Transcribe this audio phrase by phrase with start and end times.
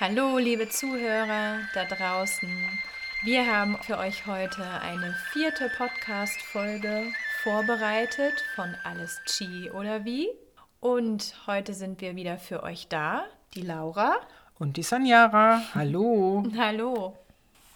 [0.00, 2.48] Hallo, liebe Zuhörer da draußen.
[3.22, 10.30] Wir haben für euch heute eine vierte Podcast-Folge vorbereitet von Alles Chi oder wie.
[10.80, 14.16] Und heute sind wir wieder für euch da, die Laura.
[14.58, 15.60] Und die Sanjara.
[15.74, 16.44] Hallo.
[16.56, 17.18] Hallo.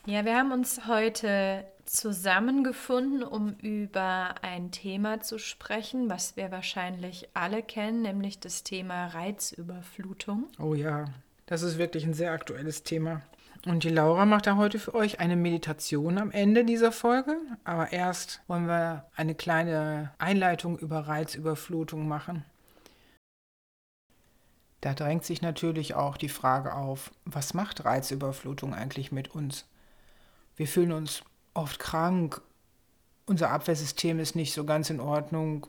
[0.06, 7.28] Ja, wir haben uns heute zusammengefunden, um über ein Thema zu sprechen, was wir wahrscheinlich
[7.34, 10.46] alle kennen, nämlich das Thema Reizüberflutung.
[10.58, 11.04] Oh ja,
[11.46, 13.22] das ist wirklich ein sehr aktuelles Thema.
[13.66, 17.38] Und die Laura macht da heute für euch eine Meditation am Ende dieser Folge.
[17.64, 22.44] Aber erst wollen wir eine kleine Einleitung über Reizüberflutung machen.
[24.82, 29.64] Da drängt sich natürlich auch die Frage auf, was macht Reizüberflutung eigentlich mit uns?
[30.56, 31.22] Wir fühlen uns
[31.54, 32.42] oft krank,
[33.24, 35.66] unser Abwehrsystem ist nicht so ganz in Ordnung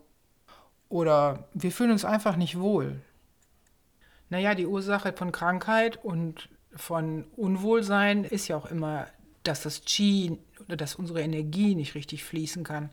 [0.90, 3.00] oder wir fühlen uns einfach nicht wohl.
[4.30, 9.08] Naja, die Ursache von Krankheit und von Unwohlsein ist ja auch immer,
[9.44, 12.90] dass das Qi oder dass unsere Energie nicht richtig fließen kann.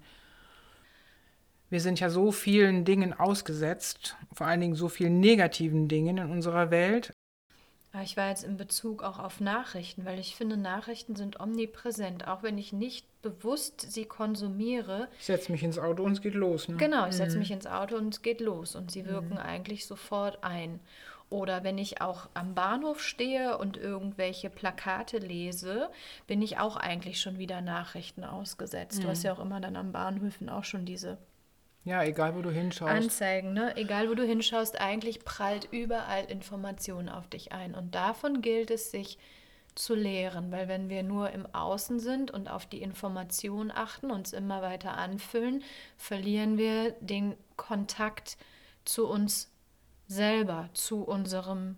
[1.70, 6.30] Wir sind ja so vielen Dingen ausgesetzt, vor allen Dingen so vielen negativen Dingen in
[6.30, 7.12] unserer Welt.
[8.02, 12.42] Ich war jetzt in Bezug auch auf Nachrichten, weil ich finde, Nachrichten sind omnipräsent, auch
[12.42, 15.08] wenn ich nicht bewusst sie konsumiere.
[15.18, 16.68] Ich setze mich ins Auto und es geht los.
[16.68, 16.76] Ne?
[16.78, 17.40] Genau, ich setze mhm.
[17.40, 19.38] mich ins Auto und es geht los und sie wirken mhm.
[19.38, 20.80] eigentlich sofort ein.
[21.32, 25.88] Oder wenn ich auch am Bahnhof stehe und irgendwelche Plakate lese,
[26.26, 28.98] bin ich auch eigentlich schon wieder Nachrichten ausgesetzt.
[28.98, 29.02] Mhm.
[29.02, 29.26] Du hast mhm.
[29.26, 31.16] ja auch immer dann am Bahnhöfen auch schon diese
[31.84, 32.92] ja, egal wo du hinschaust.
[32.92, 33.76] Anzeigen, ne?
[33.76, 37.74] Egal wo du hinschaust, eigentlich prallt überall Information auf dich ein.
[37.74, 39.18] Und davon gilt es, sich
[39.74, 44.32] zu lehren, weil wenn wir nur im Außen sind und auf die Information achten, uns
[44.32, 45.64] immer weiter anfüllen,
[45.96, 48.36] verlieren wir den Kontakt
[48.84, 49.51] zu uns
[50.06, 51.76] selber, zu unserem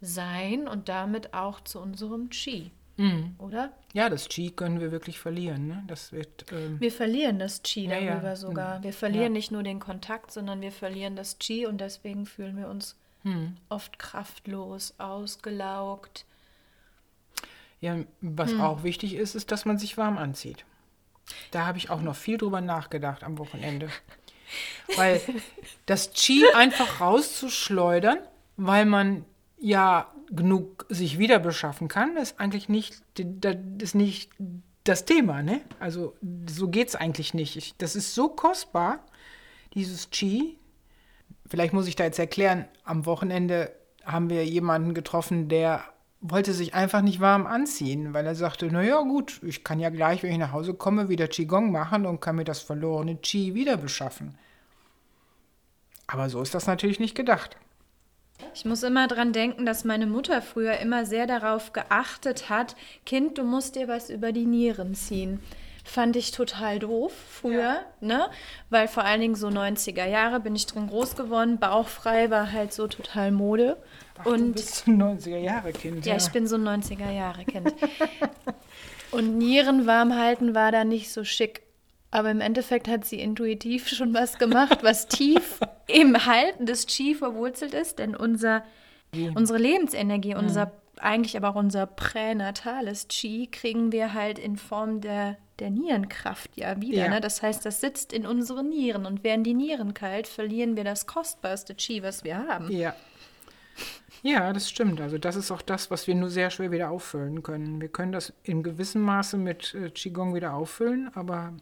[0.00, 2.72] Sein und damit auch zu unserem Chi.
[2.96, 3.34] Mhm.
[3.38, 3.72] Oder?
[3.94, 5.66] Ja, das Qi können wir wirklich verlieren.
[5.66, 5.84] Ne?
[5.86, 8.36] Das wird, ähm wir verlieren das Qi ja, darüber ja.
[8.36, 8.82] sogar.
[8.82, 9.30] Wir verlieren ja.
[9.30, 13.56] nicht nur den Kontakt, sondern wir verlieren das Qi und deswegen fühlen wir uns mhm.
[13.68, 16.26] oft kraftlos, ausgelaugt.
[17.80, 18.60] Ja, was mhm.
[18.60, 20.64] auch wichtig ist, ist, dass man sich warm anzieht.
[21.50, 23.88] Da habe ich auch noch viel drüber nachgedacht am Wochenende.
[24.96, 25.20] weil
[25.86, 28.18] das Qi einfach rauszuschleudern,
[28.56, 29.24] weil man
[29.58, 34.30] ja genug sich wieder beschaffen kann, ist eigentlich nicht, das ist nicht
[34.84, 35.42] das Thema.
[35.42, 35.60] Ne?
[35.78, 36.14] Also
[36.48, 37.56] so geht es eigentlich nicht.
[37.56, 39.04] Ich, das ist so kostbar,
[39.74, 40.58] dieses Qi.
[41.46, 43.72] Vielleicht muss ich da jetzt erklären, am Wochenende
[44.04, 45.84] haben wir jemanden getroffen, der
[46.22, 50.22] wollte sich einfach nicht warm anziehen, weil er sagte, naja gut, ich kann ja gleich,
[50.22, 53.76] wenn ich nach Hause komme, wieder Qigong machen und kann mir das verlorene Qi wieder
[53.76, 54.38] beschaffen.
[56.06, 57.56] Aber so ist das natürlich nicht gedacht.
[58.54, 63.38] Ich muss immer dran denken, dass meine Mutter früher immer sehr darauf geachtet hat, Kind,
[63.38, 65.40] du musst dir was über die Nieren ziehen.
[65.84, 67.84] Fand ich total doof früher, ja.
[68.00, 68.26] ne?
[68.70, 71.58] Weil vor allen Dingen so 90er Jahre bin ich drin groß geworden.
[71.58, 73.76] Bauchfrei war halt so total Mode.
[74.18, 76.06] Ach, und du bist ein 90er Jahre Kind.
[76.06, 77.74] Ja, ja, ich bin so ein 90er Jahre Kind.
[79.10, 81.62] und Nieren warm halten war da nicht so schick.
[82.12, 87.14] Aber im Endeffekt hat sie intuitiv schon was gemacht, was tief im Halten des Qi
[87.14, 88.62] verwurzelt ist, denn unser,
[89.34, 90.72] unsere Lebensenergie, unser
[91.02, 96.80] eigentlich aber auch unser pränatales Qi kriegen wir halt in Form der, der Nierenkraft ja
[96.80, 97.04] wieder.
[97.04, 97.08] Ja.
[97.08, 97.20] Ne?
[97.20, 101.06] Das heißt, das sitzt in unseren Nieren und werden die Nieren kalt, verlieren wir das
[101.06, 102.70] kostbarste Qi, was wir haben.
[102.70, 102.94] Ja.
[104.24, 105.00] Ja, das stimmt.
[105.00, 107.80] Also das ist auch das, was wir nur sehr schwer wieder auffüllen können.
[107.80, 111.52] Wir können das in gewissem Maße mit äh, Qigong wieder auffüllen, aber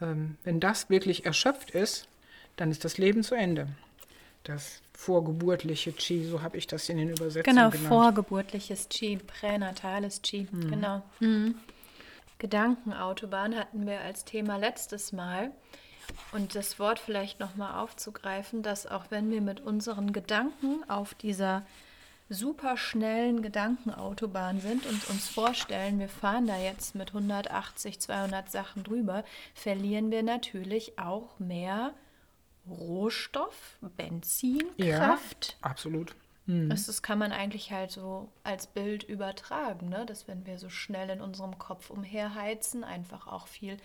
[0.00, 2.06] ähm, wenn das wirklich erschöpft ist,
[2.56, 3.68] dann ist das Leben zu Ende.
[4.44, 7.88] Das vorgeburtliche Qi, so habe ich das in den Übersetzungen genau, genannt.
[7.88, 10.70] Genau, vorgeburtliches Qi, pränatales Qi, mhm.
[10.70, 11.02] genau.
[11.20, 11.54] Mhm.
[12.38, 15.52] Gedankenautobahn hatten wir als Thema letztes Mal.
[16.32, 21.64] Und das Wort vielleicht nochmal aufzugreifen, dass auch wenn wir mit unseren Gedanken auf dieser
[22.28, 28.82] super schnellen Gedankenautobahn sind und uns vorstellen, wir fahren da jetzt mit 180, 200 Sachen
[28.82, 31.92] drüber, verlieren wir natürlich auch mehr
[32.68, 35.58] Rohstoff, Benzin, Kraft.
[35.60, 36.14] Ja, absolut.
[36.46, 36.68] Mhm.
[36.68, 40.04] Das, das, kann man eigentlich halt so als Bild übertragen, ne?
[40.04, 43.78] dass wenn wir so schnell in unserem Kopf umherheizen, einfach auch viel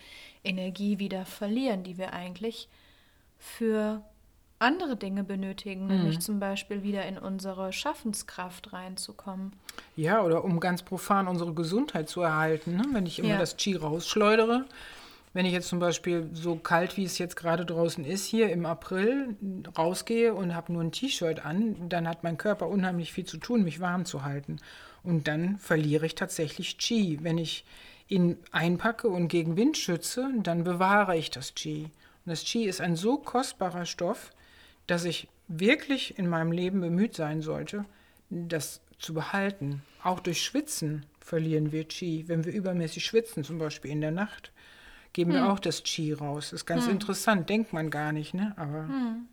[0.44, 2.68] Energie wieder verlieren, die wir eigentlich
[3.38, 4.02] für
[4.58, 5.88] andere Dinge benötigen, mhm.
[5.88, 9.54] nämlich zum Beispiel wieder in unsere Schaffenskraft reinzukommen.
[9.96, 12.76] Ja, oder um ganz profan unsere Gesundheit zu erhalten.
[12.76, 12.84] Ne?
[12.92, 13.38] Wenn ich immer ja.
[13.38, 14.66] das Qi rausschleudere,
[15.32, 18.66] wenn ich jetzt zum Beispiel so kalt, wie es jetzt gerade draußen ist, hier im
[18.66, 19.36] April
[19.78, 23.62] rausgehe und habe nur ein T-Shirt an, dann hat mein Körper unheimlich viel zu tun,
[23.62, 24.56] mich warm zu halten.
[25.04, 27.18] Und dann verliere ich tatsächlich Qi.
[27.22, 27.64] Wenn ich
[28.08, 31.84] ihn einpacke und gegen Wind schütze, dann bewahre ich das Qi.
[31.84, 34.32] Und das Qi ist ein so kostbarer Stoff,
[34.88, 37.84] dass ich wirklich in meinem Leben bemüht sein sollte,
[38.30, 39.82] das zu behalten.
[40.02, 42.24] Auch durch Schwitzen verlieren wir Qi.
[42.26, 44.52] Wenn wir übermäßig schwitzen, zum Beispiel in der Nacht,
[45.12, 45.42] geben hm.
[45.42, 46.52] wir auch das Qi raus.
[46.52, 46.92] Ist ganz hm.
[46.92, 48.54] interessant, denkt man gar nicht, ne?
[48.56, 48.88] Aber.
[48.88, 49.28] Hm.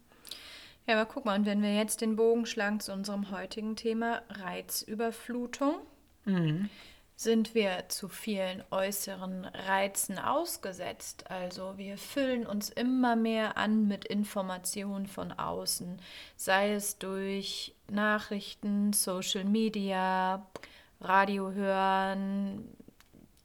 [0.88, 4.22] Ja, aber guck mal, und wenn wir jetzt den Bogen schlagen zu unserem heutigen Thema
[4.30, 5.76] Reizüberflutung,
[6.24, 6.70] mhm.
[7.18, 11.30] sind wir zu vielen äußeren Reizen ausgesetzt.
[11.30, 16.00] Also wir füllen uns immer mehr an mit Informationen von außen,
[16.38, 20.48] sei es durch Nachrichten, Social Media,
[21.02, 22.64] Radio hören,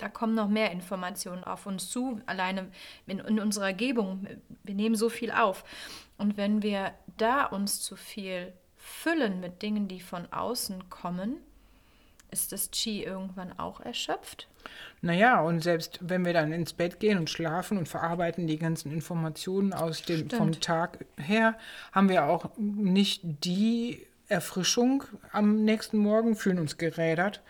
[0.03, 2.67] da kommen noch mehr Informationen auf uns zu, alleine
[3.07, 4.27] in, in unserer Gebung.
[4.65, 5.65] Wir nehmen so viel auf.
[6.19, 11.37] Und wenn wir da uns zu viel füllen mit Dingen, die von außen kommen,
[12.33, 14.49] ist das Qi irgendwann auch erschöpft?
[15.03, 18.91] Naja, und selbst wenn wir dann ins Bett gehen und schlafen und verarbeiten die ganzen
[18.91, 21.57] Informationen aus dem, vom Tag her,
[21.93, 27.41] haben wir auch nicht die Erfrischung am nächsten Morgen, fühlen uns gerädert,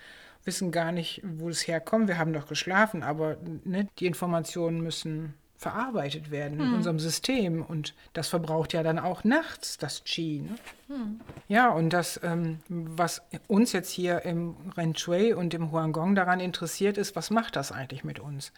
[0.45, 2.09] wissen gar nicht, wo es herkommt.
[2.09, 6.67] Wir haben doch geschlafen, aber ne, die Informationen müssen verarbeitet werden hm.
[6.67, 7.63] in unserem System.
[7.63, 10.41] Und das verbraucht ja dann auch nachts das Qi.
[10.41, 10.57] Ne?
[10.89, 11.21] Hm.
[11.49, 16.41] Ja, und das, ähm, was uns jetzt hier im Ren Shui und im Huanggong daran
[16.41, 18.53] interessiert, ist, was macht das eigentlich mit uns?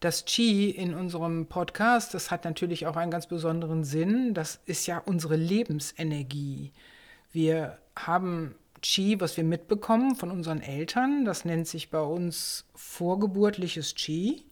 [0.00, 4.34] Das Qi in unserem Podcast, das hat natürlich auch einen ganz besonderen Sinn.
[4.34, 6.70] Das ist ja unsere Lebensenergie.
[7.32, 11.24] Wir haben Qi, was wir mitbekommen von unseren Eltern.
[11.24, 14.44] Das nennt sich bei uns vorgeburtliches Qi.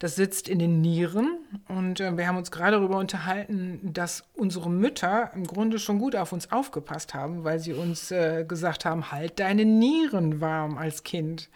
[0.00, 4.70] Das sitzt in den Nieren und äh, wir haben uns gerade darüber unterhalten, dass unsere
[4.70, 9.12] Mütter im Grunde schon gut auf uns aufgepasst haben, weil sie uns äh, gesagt haben,
[9.12, 11.50] halt deine Nieren warm als Kind.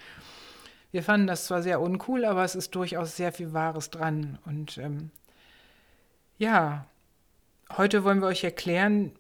[0.93, 4.39] Wir fanden das zwar sehr uncool, aber es ist durchaus sehr viel Wahres dran.
[4.45, 5.11] Und ähm,
[6.37, 6.85] ja,
[7.79, 9.13] heute wollen wir euch erklären,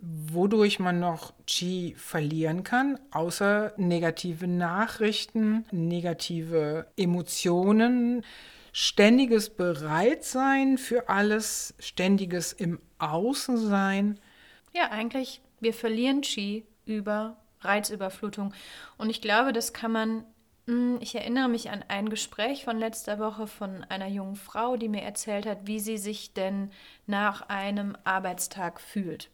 [0.00, 8.24] wodurch man noch Qi verlieren kann, außer negative Nachrichten, negative Emotionen,
[8.72, 14.18] ständiges Bereitsein für alles, ständiges im Außensein.
[14.74, 18.52] Ja, eigentlich, wir verlieren Qi über Reizüberflutung.
[18.98, 20.24] Und ich glaube, das kann man
[20.66, 24.88] hm, ich erinnere mich an ein Gespräch von letzter Woche von einer jungen Frau, die
[24.88, 26.70] mir erzählt hat, wie sie sich denn
[27.06, 29.30] nach einem Arbeitstag fühlt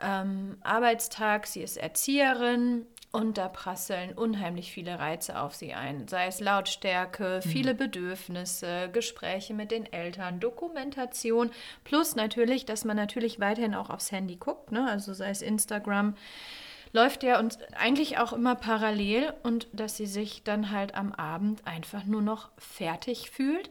[0.00, 6.26] ähm, Arbeitstag, sie ist Erzieherin und da prasseln unheimlich viele Reize auf sie ein, sei
[6.26, 7.48] es Lautstärke, mhm.
[7.48, 11.50] viele Bedürfnisse, Gespräche mit den Eltern, Dokumentation,
[11.84, 14.86] plus natürlich, dass man natürlich weiterhin auch aufs Handy guckt, ne?
[14.86, 16.14] also sei es Instagram,
[16.92, 21.66] läuft ja und eigentlich auch immer parallel und dass sie sich dann halt am Abend
[21.66, 23.70] einfach nur noch fertig fühlt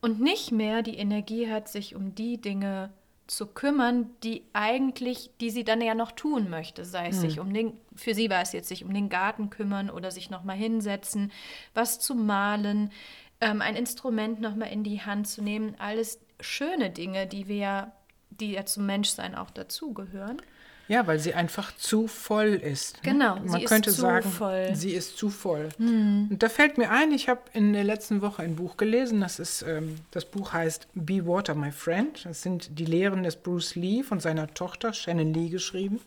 [0.00, 5.30] und nicht mehr die Energie hat, sich um die Dinge zu zu kümmern, die eigentlich,
[5.40, 7.22] die sie dann ja noch tun möchte, sei es hm.
[7.22, 10.30] sich um den, für sie war es jetzt sich um den Garten kümmern oder sich
[10.30, 11.32] nochmal hinsetzen,
[11.74, 12.92] was zu malen,
[13.40, 17.92] ähm, ein Instrument nochmal in die Hand zu nehmen, alles schöne Dinge, die wir,
[18.30, 20.40] die ja zum Menschsein auch dazugehören.
[20.88, 23.02] Ja, weil sie einfach zu voll ist.
[23.04, 23.12] Ne?
[23.12, 24.70] Genau, man könnte sagen, voll.
[24.74, 25.68] sie ist zu voll.
[25.78, 26.28] Mhm.
[26.30, 29.20] Und da fällt mir ein, ich habe in der letzten Woche ein Buch gelesen.
[29.20, 32.24] Das ist ähm, das Buch heißt Be Water, My Friend.
[32.24, 36.00] Das sind die Lehren des Bruce Lee von seiner Tochter Shannon Lee geschrieben.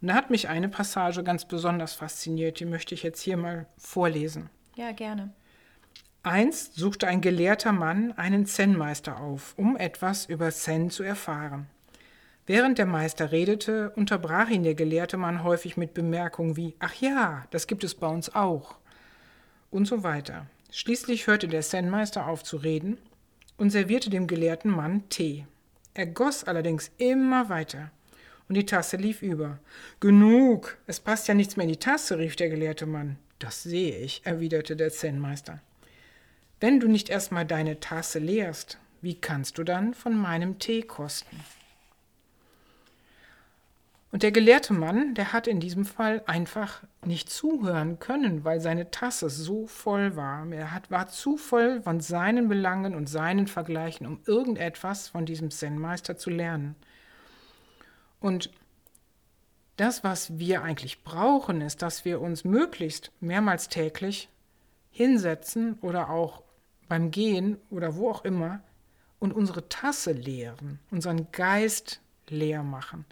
[0.00, 2.60] Und da hat mich eine Passage ganz besonders fasziniert.
[2.60, 4.48] Die möchte ich jetzt hier mal vorlesen.
[4.76, 5.30] Ja, gerne.
[6.22, 11.66] Einst suchte ein gelehrter Mann einen Zen-Meister auf, um etwas über Zen zu erfahren.
[12.48, 17.44] Während der Meister redete, unterbrach ihn der gelehrte Mann häufig mit Bemerkungen wie Ach ja,
[17.50, 18.76] das gibt es bei uns auch
[19.70, 20.46] und so weiter.
[20.70, 22.96] Schließlich hörte der Zen-Meister auf zu reden
[23.58, 25.46] und servierte dem gelehrten Mann Tee.
[25.92, 27.90] Er goss allerdings immer weiter
[28.48, 29.58] und die Tasse lief über.
[30.00, 33.18] Genug, es passt ja nichts mehr in die Tasse, rief der gelehrte Mann.
[33.40, 35.60] Das sehe ich, erwiderte der Zen-Meister.
[36.60, 41.38] Wenn du nicht erstmal deine Tasse leerst, wie kannst du dann von meinem Tee kosten?
[44.10, 48.90] Und der gelehrte Mann, der hat in diesem Fall einfach nicht zuhören können, weil seine
[48.90, 50.50] Tasse so voll war.
[50.50, 55.50] Er hat, war zu voll von seinen Belangen und seinen Vergleichen, um irgendetwas von diesem
[55.50, 56.74] Zen-Meister zu lernen.
[58.18, 58.50] Und
[59.76, 64.28] das, was wir eigentlich brauchen, ist, dass wir uns möglichst mehrmals täglich
[64.90, 66.42] hinsetzen oder auch
[66.88, 68.60] beim Gehen oder wo auch immer
[69.18, 73.04] und unsere Tasse leeren, unseren Geist leer machen,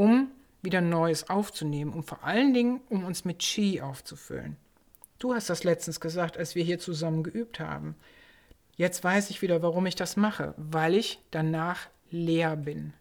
[0.00, 0.30] um
[0.62, 4.56] wieder Neues aufzunehmen, um vor allen Dingen, um uns mit Qi aufzufüllen.
[5.18, 7.94] Du hast das letztens gesagt, als wir hier zusammen geübt haben.
[8.76, 12.94] Jetzt weiß ich wieder, warum ich das mache, weil ich danach leer bin.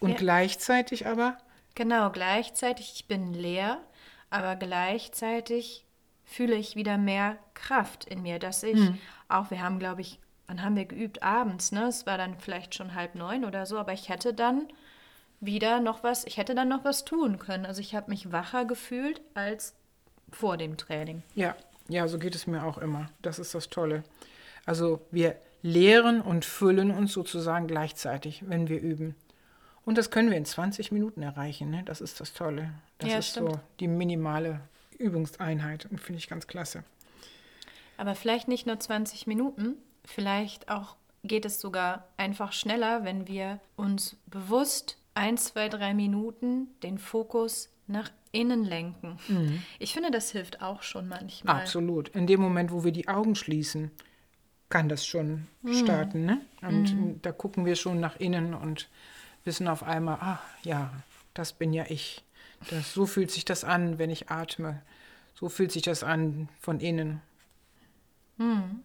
[0.00, 0.16] Und ja.
[0.16, 1.36] gleichzeitig aber.
[1.74, 3.82] Genau, gleichzeitig, ich bin leer,
[4.30, 5.84] aber gleichzeitig
[6.24, 8.98] fühle ich wieder mehr Kraft in mir, dass ich hm.
[9.28, 11.22] auch, wir haben, glaube ich, wann haben wir geübt?
[11.22, 11.84] Abends, ne?
[11.84, 14.68] Es war dann vielleicht schon halb neun oder so, aber ich hätte dann
[15.46, 17.66] wieder noch was, ich hätte dann noch was tun können.
[17.66, 19.74] Also ich habe mich wacher gefühlt als
[20.30, 21.22] vor dem Training.
[21.34, 21.56] Ja,
[21.88, 23.10] ja, so geht es mir auch immer.
[23.22, 24.04] Das ist das Tolle.
[24.64, 29.14] Also wir leeren und füllen uns sozusagen gleichzeitig, wenn wir üben.
[29.84, 31.70] Und das können wir in 20 Minuten erreichen.
[31.70, 31.82] Ne?
[31.84, 32.72] Das ist das Tolle.
[32.98, 33.52] Das ja, ist stimmt.
[33.52, 34.60] so die minimale
[34.98, 36.84] Übungseinheit und finde ich ganz klasse.
[37.96, 43.60] Aber vielleicht nicht nur 20 Minuten, vielleicht auch geht es sogar einfach schneller, wenn wir
[43.76, 49.18] uns bewusst ein, zwei, drei Minuten den Fokus nach innen lenken.
[49.28, 49.62] Mhm.
[49.78, 51.60] Ich finde, das hilft auch schon manchmal.
[51.60, 52.08] Absolut.
[52.08, 53.90] In dem Moment, wo wir die Augen schließen,
[54.68, 55.74] kann das schon mhm.
[55.74, 56.24] starten.
[56.24, 56.40] Ne?
[56.62, 57.22] Und mhm.
[57.22, 58.88] da gucken wir schon nach innen und
[59.44, 60.92] wissen auf einmal, ah ja,
[61.32, 62.24] das bin ja ich.
[62.70, 64.82] Das, so fühlt sich das an, wenn ich atme.
[65.34, 67.20] So fühlt sich das an von innen.
[68.38, 68.80] Mhm.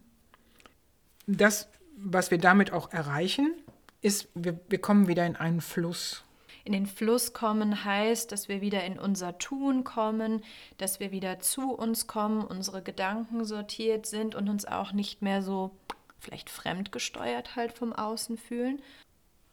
[1.26, 3.54] Das, was wir damit auch erreichen,
[4.00, 6.24] ist, wir, wir kommen wieder in einen Fluss.
[6.64, 10.42] In den Fluss kommen heißt, dass wir wieder in unser Tun kommen,
[10.78, 15.42] dass wir wieder zu uns kommen, unsere Gedanken sortiert sind und uns auch nicht mehr
[15.42, 15.70] so
[16.18, 18.82] vielleicht fremdgesteuert halt vom Außen fühlen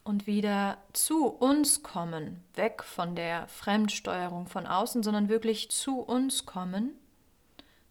[0.04, 6.46] und wieder zu uns kommen, weg von der Fremdsteuerung von außen, sondern wirklich zu uns
[6.46, 6.92] kommen,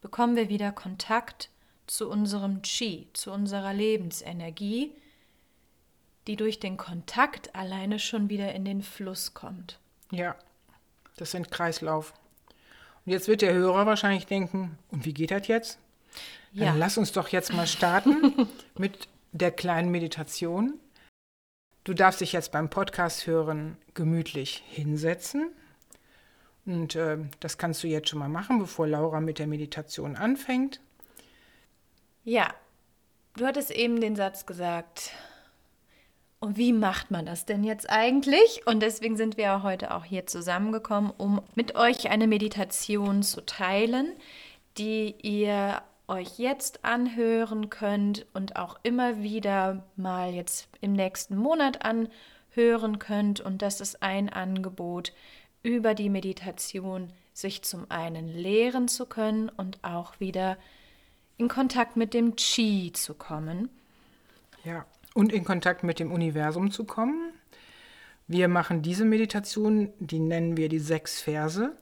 [0.01, 1.49] bekommen wir wieder Kontakt
[1.85, 4.95] zu unserem Qi, zu unserer Lebensenergie,
[6.27, 9.79] die durch den Kontakt alleine schon wieder in den Fluss kommt.
[10.11, 10.35] Ja,
[11.15, 12.13] das sind Kreislauf.
[13.05, 15.79] Und jetzt wird der Hörer wahrscheinlich denken, und wie geht das jetzt?
[16.51, 16.65] Ja.
[16.65, 20.73] Dann lass uns doch jetzt mal starten mit der kleinen Meditation.
[21.83, 25.51] Du darfst dich jetzt beim Podcast hören gemütlich hinsetzen.
[26.65, 30.81] Und äh, das kannst du jetzt schon mal machen, bevor Laura mit der Meditation anfängt.
[32.25, 32.53] Ja,
[33.37, 35.11] du hattest eben den Satz gesagt,
[36.47, 38.65] und wie macht man das denn jetzt eigentlich?
[38.65, 44.13] Und deswegen sind wir heute auch hier zusammengekommen, um mit euch eine Meditation zu teilen,
[44.77, 51.81] die ihr euch jetzt anhören könnt und auch immer wieder mal jetzt im nächsten Monat
[51.83, 53.41] anhören könnt.
[53.41, 55.11] Und das ist ein Angebot,
[55.63, 60.57] über die Meditation sich zum einen lehren zu können und auch wieder
[61.35, 63.67] in Kontakt mit dem Chi zu kommen.
[64.63, 64.85] Ja,
[65.17, 67.33] und in Kontakt mit dem Universum zu kommen.
[68.27, 71.75] Wir machen diese Meditation, die nennen wir die sechs Verse,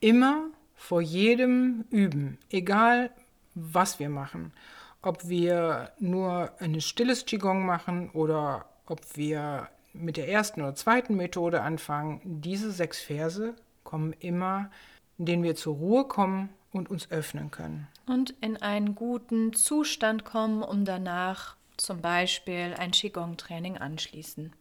[0.00, 3.10] immer vor jedem Üben, egal
[3.54, 4.52] was wir machen.
[5.00, 11.14] Ob wir nur ein stilles Qigong machen oder ob wir mit der ersten oder zweiten
[11.14, 14.72] Methode anfangen, diese sechs Verse kommen immer,
[15.18, 17.86] in denen wir zur Ruhe kommen und uns öffnen können.
[18.06, 24.52] Und in einen guten Zustand kommen, um danach zum Beispiel ein Qigong-Training anschließen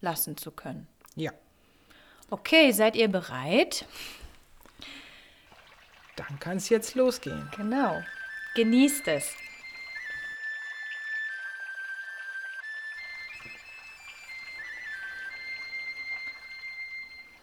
[0.00, 0.86] lassen zu können.
[1.16, 1.32] Ja.
[2.30, 3.86] Okay, seid ihr bereit?
[6.16, 7.50] Dann kann es jetzt losgehen.
[7.56, 8.02] Genau.
[8.54, 9.32] Genießt es.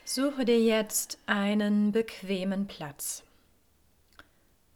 [0.03, 3.23] Suche dir jetzt einen bequemen Platz.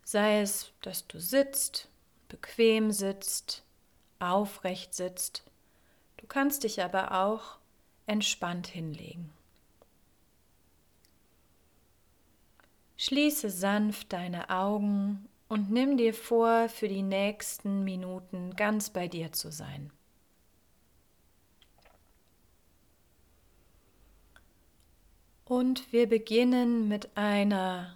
[0.05, 1.89] Sei es, dass du sitzt,
[2.29, 3.64] bequem sitzt
[4.19, 5.43] aufrecht sitzt.
[6.17, 7.57] Du kannst dich aber auch
[8.07, 9.31] entspannt hinlegen.
[12.97, 19.31] Schließe sanft deine Augen und nimm dir vor, für die nächsten Minuten ganz bei dir
[19.31, 19.91] zu sein.
[25.43, 27.95] Und wir beginnen mit einer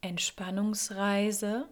[0.00, 1.68] Entspannungsreise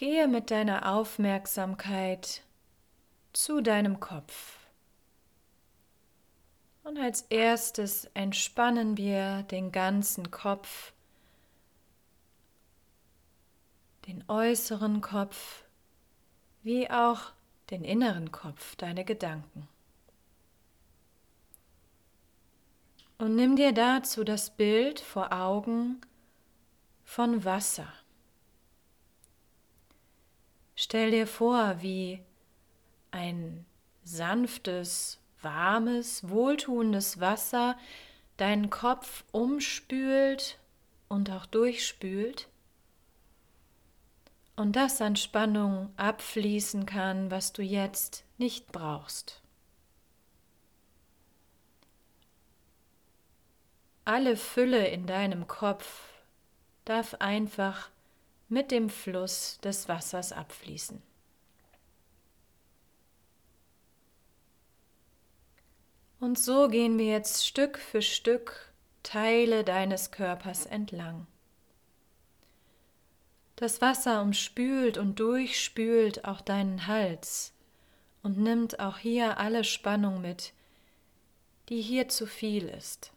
[0.00, 2.42] Gehe mit deiner Aufmerksamkeit
[3.34, 4.56] zu deinem Kopf.
[6.84, 10.94] Und als erstes entspannen wir den ganzen Kopf,
[14.06, 15.64] den äußeren Kopf,
[16.62, 17.32] wie auch
[17.68, 19.68] den inneren Kopf, deine Gedanken.
[23.18, 26.00] Und nimm dir dazu das Bild vor Augen
[27.04, 27.92] von Wasser.
[30.82, 32.22] Stell dir vor, wie
[33.10, 33.66] ein
[34.02, 37.76] sanftes, warmes, wohltuendes Wasser
[38.38, 40.58] deinen Kopf umspült
[41.10, 42.48] und auch durchspült
[44.56, 49.42] und das an Spannung abfließen kann, was du jetzt nicht brauchst.
[54.06, 56.08] Alle Fülle in deinem Kopf
[56.86, 57.90] darf einfach
[58.50, 61.00] mit dem Fluss des Wassers abfließen.
[66.18, 71.26] Und so gehen wir jetzt Stück für Stück Teile deines Körpers entlang.
[73.56, 77.52] Das Wasser umspült und durchspült auch deinen Hals
[78.22, 80.52] und nimmt auch hier alle Spannung mit,
[81.68, 83.12] die hier zu viel ist.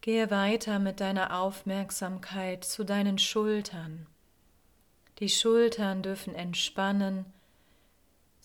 [0.00, 4.06] Gehe weiter mit deiner Aufmerksamkeit zu deinen Schultern.
[5.18, 7.26] Die Schultern dürfen entspannen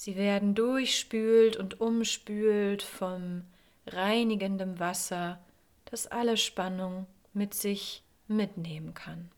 [0.03, 3.45] Sie werden durchspült und umspült vom
[3.87, 5.39] reinigendem Wasser,
[5.85, 9.31] das alle Spannung mit sich mitnehmen kann.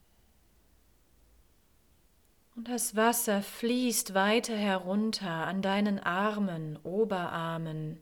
[2.55, 7.99] Und das Wasser fließt weiter herunter an deinen Armen, Oberarmen,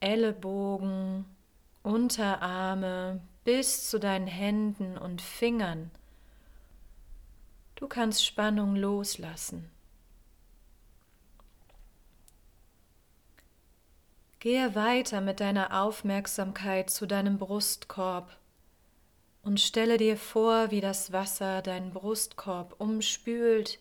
[0.00, 1.26] Ellenbogen,
[1.86, 5.92] Unterarme bis zu deinen Händen und Fingern.
[7.76, 9.70] Du kannst Spannung loslassen.
[14.40, 18.36] Gehe weiter mit deiner Aufmerksamkeit zu deinem Brustkorb
[19.44, 23.78] und stelle dir vor, wie das Wasser deinen Brustkorb umspült,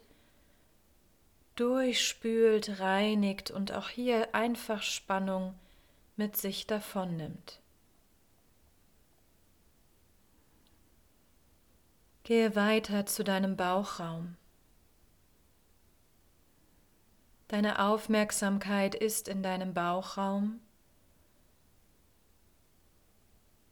[1.56, 5.56] durchspült, reinigt und auch hier einfach Spannung
[6.18, 7.65] mit sich davonnimmt.
[12.26, 14.36] Gehe weiter zu deinem Bauchraum.
[17.50, 20.60] Deine Aufmerksamkeit ist in deinem Bauchraum.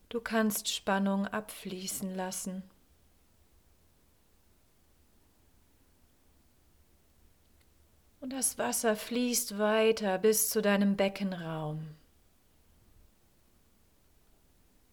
[0.10, 2.62] Du kannst Spannung abfließen lassen.
[8.19, 11.88] Und das Wasser fließt weiter bis zu deinem Beckenraum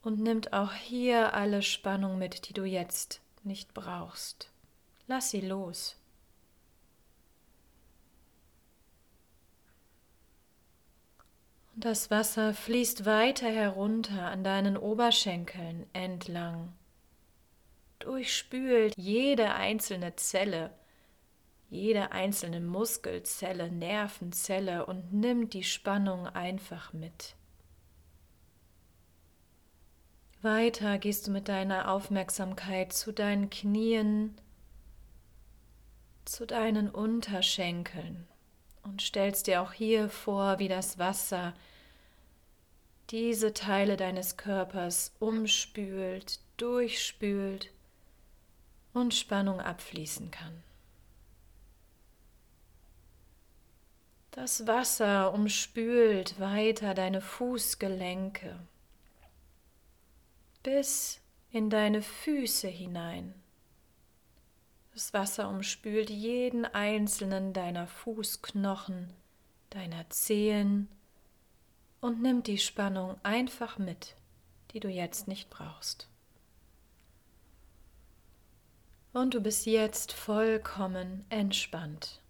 [0.00, 4.50] und nimmt auch hier alle Spannung mit, die du jetzt nicht brauchst.
[5.06, 5.96] Lass sie los.
[11.74, 16.74] Das Wasser fließt weiter herunter an deinen Oberschenkeln entlang,
[18.00, 20.74] durchspült jede einzelne Zelle,
[21.70, 27.34] jede einzelne Muskelzelle, Nervenzelle und nimmt die Spannung einfach mit.
[30.42, 34.40] Weiter gehst du mit deiner Aufmerksamkeit zu deinen Knien,
[36.24, 38.26] zu deinen Unterschenkeln
[38.82, 41.52] und stellst dir auch hier vor, wie das Wasser
[43.10, 47.70] diese Teile deines Körpers umspült, durchspült
[48.94, 50.62] und Spannung abfließen kann.
[54.30, 58.58] Das Wasser umspült weiter deine Fußgelenke
[60.62, 61.20] bis
[61.50, 63.34] in deine Füße hinein.
[64.92, 69.12] Das Wasser umspült jeden einzelnen deiner Fußknochen,
[69.70, 70.88] deiner Zehen,
[72.00, 74.16] und nimm die Spannung einfach mit,
[74.72, 76.08] die du jetzt nicht brauchst.
[79.12, 82.20] Und du bist jetzt vollkommen entspannt.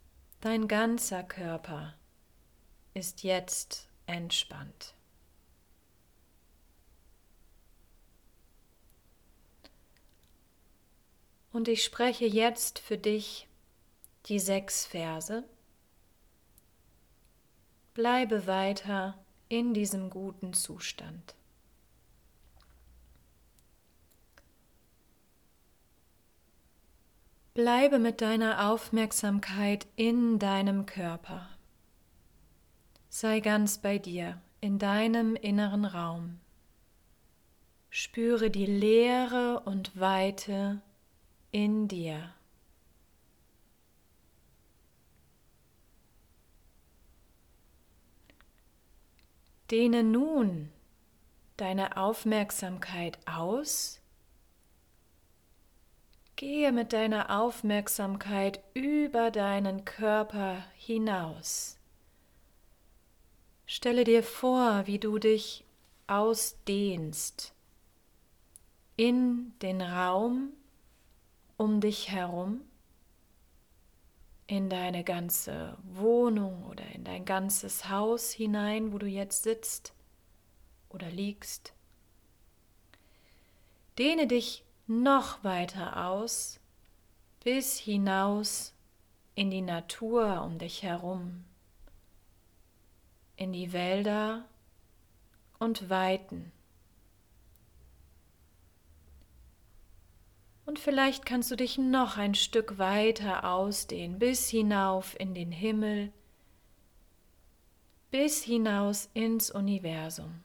[0.40, 1.94] Dein ganzer Körper
[2.94, 4.94] ist jetzt entspannt.
[11.52, 13.48] Und ich spreche jetzt für dich
[14.26, 15.44] die sechs Verse.
[17.94, 21.34] Bleibe weiter in diesem guten Zustand.
[27.52, 31.48] Bleibe mit deiner Aufmerksamkeit in deinem Körper.
[33.08, 36.38] Sei ganz bei dir, in deinem inneren Raum.
[37.90, 40.80] Spüre die Leere und Weite
[41.52, 42.34] in dir.
[49.70, 50.70] Dehne nun
[51.56, 54.00] deine Aufmerksamkeit aus.
[56.34, 61.76] Gehe mit deiner Aufmerksamkeit über deinen Körper hinaus.
[63.66, 65.64] Stelle dir vor, wie du dich
[66.06, 67.54] ausdehnst
[68.96, 70.52] in den Raum
[71.60, 72.62] um dich herum,
[74.46, 79.92] in deine ganze Wohnung oder in dein ganzes Haus hinein, wo du jetzt sitzt
[80.88, 81.74] oder liegst.
[83.98, 86.60] Dehne dich noch weiter aus
[87.44, 88.72] bis hinaus
[89.34, 91.44] in die Natur um dich herum,
[93.36, 94.46] in die Wälder
[95.58, 96.52] und Weiten.
[100.70, 106.12] Und vielleicht kannst du dich noch ein Stück weiter ausdehnen, bis hinauf in den Himmel,
[108.12, 110.44] bis hinaus ins Universum.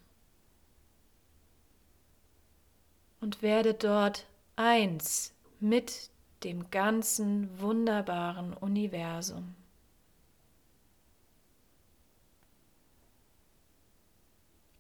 [3.22, 6.10] Und werde dort eins mit
[6.44, 9.54] dem ganzen wunderbaren Universum.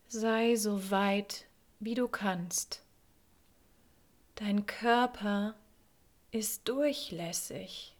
[0.08, 1.46] Sei so weit,
[1.80, 2.85] wie du kannst.
[4.36, 5.56] Dein Körper
[6.32, 7.96] ist durchlässig,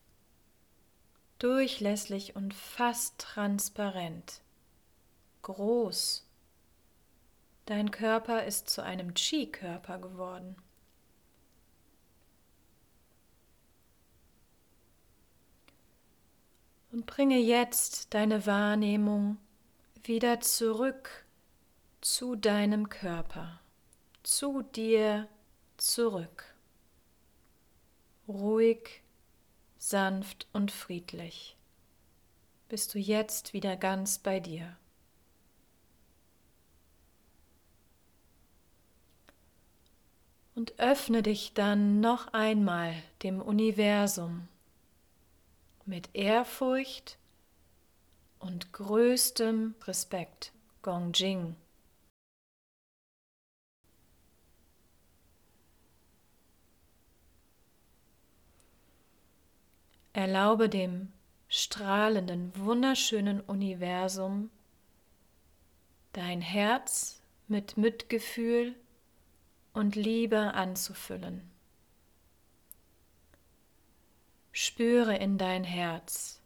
[1.40, 4.42] durchlässig und fast transparent,
[5.44, 6.28] groß.
[7.66, 10.58] Dein Körper ist zu einem Chi-Körper geworden.
[16.92, 19.38] Und bringe jetzt deine Wahrnehmung
[20.04, 21.26] wieder zurück
[22.02, 23.62] zu deinem Körper,
[24.22, 25.30] zu dir
[25.78, 26.56] zurück.
[28.28, 29.04] Ruhig,
[29.78, 31.56] sanft und friedlich
[32.70, 34.76] bist du jetzt wieder ganz bei dir.
[40.56, 44.48] Und öffne dich dann noch einmal dem Universum
[45.86, 47.18] mit Ehrfurcht
[48.40, 50.54] und größtem Respekt.
[50.82, 51.56] Gongjing.
[60.16, 61.12] Erlaube dem
[61.50, 64.50] strahlenden, wunderschönen Universum
[66.14, 68.76] dein Herz mit Mitgefühl
[69.74, 71.52] und Liebe anzufüllen.
[74.54, 76.40] Spüre in dein Herz.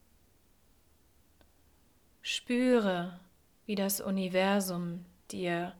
[2.23, 3.19] Spüre,
[3.67, 5.75] wie das Universum dir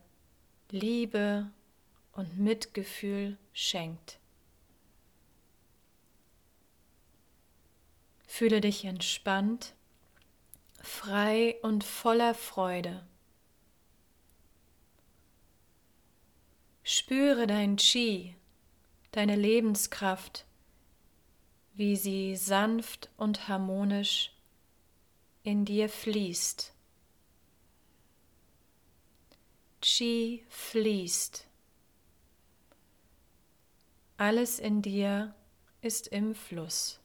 [0.70, 1.50] Liebe
[2.12, 4.19] und Mitgefühl schenkt.
[8.40, 9.74] Fühle dich entspannt,
[10.80, 13.06] frei und voller Freude.
[16.82, 18.34] Spüre dein Chi,
[19.12, 20.46] deine Lebenskraft
[21.74, 24.32] wie sie sanft und harmonisch
[25.42, 26.72] in dir fließt.
[29.82, 31.46] Chi fließt.
[34.16, 35.34] Alles in dir
[35.82, 37.00] ist im Fluss.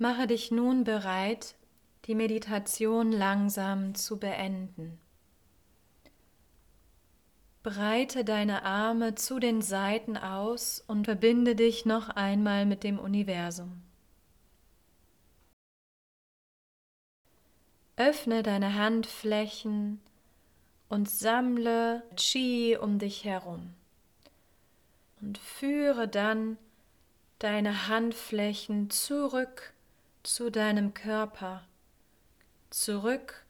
[0.00, 1.56] Mache dich nun bereit,
[2.06, 4.98] die Meditation langsam zu beenden.
[7.62, 13.82] Breite deine Arme zu den Seiten aus und verbinde dich noch einmal mit dem Universum.
[17.96, 20.00] Öffne deine Handflächen
[20.88, 23.74] und sammle Chi um dich herum.
[25.20, 26.56] Und führe dann
[27.38, 29.74] deine Handflächen zurück
[30.22, 31.64] zu deinem Körper
[32.70, 33.44] zurück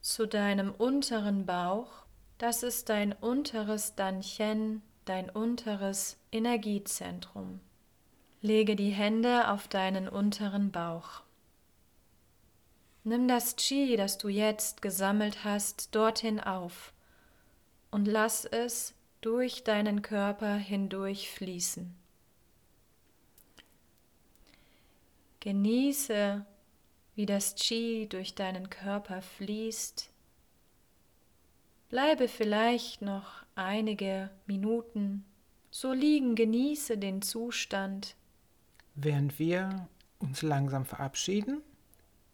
[0.00, 2.04] zu deinem unteren Bauch.
[2.38, 7.60] Das ist dein unteres Danchen, dein unteres Energiezentrum.
[8.40, 11.22] Lege die Hände auf deinen unteren Bauch.
[13.04, 16.92] Nimm das Qi, das du jetzt gesammelt hast, dorthin auf
[17.90, 21.96] und lass es durch deinen Körper hindurch fließen.
[25.46, 26.44] Genieße
[27.14, 30.10] wie das Qi durch deinen Körper fließt.
[31.88, 35.24] Bleibe vielleicht noch einige Minuten
[35.70, 38.16] so liegen, genieße den Zustand.
[38.96, 39.86] Während wir
[40.18, 41.62] uns langsam verabschieden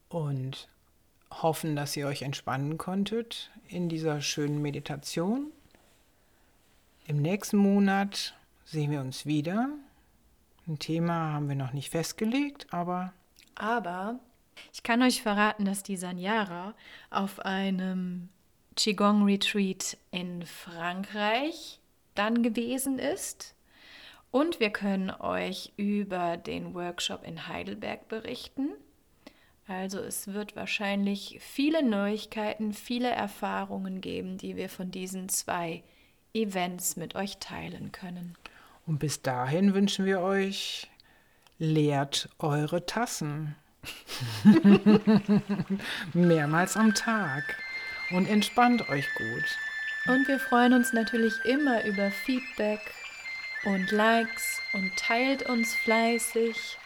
[0.09, 0.71] und
[1.31, 5.53] hoffen, dass ihr euch entspannen konntet in dieser schönen Meditation.
[7.07, 9.69] Im nächsten Monat sehen wir uns wieder.
[10.67, 13.13] Ein Thema haben wir noch nicht festgelegt, aber.
[13.55, 14.21] Aber
[14.73, 16.75] ich kann euch verraten, dass die Sanyara
[17.11, 18.29] auf einem
[18.77, 21.81] Qigong Retreat in Frankreich
[22.15, 23.55] dann gewesen ist.
[24.31, 28.71] Und wir können euch über den Workshop in Heidelberg berichten,
[29.67, 35.83] Also es wird wahrscheinlich viele Neuigkeiten, viele Erfahrungen geben, die wir von diesen zwei
[36.35, 38.37] Events mit euch teilen können.
[38.87, 40.91] Und bis dahin wünschen wir euch,
[41.59, 43.55] leert eure Tassen.
[46.13, 47.57] Mehrmals am Tag.
[48.11, 49.57] Und entspannt euch gut.
[50.07, 52.81] Und wir freuen uns natürlich immer über Feedback
[53.65, 56.79] und Likes und teilt uns fleißig.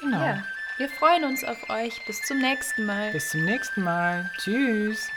[0.00, 0.20] Genau.
[0.20, 0.44] Ja,
[0.78, 2.04] wir freuen uns auf euch.
[2.06, 3.12] Bis zum nächsten Mal.
[3.12, 4.30] Bis zum nächsten Mal.
[4.38, 5.10] Tschüss.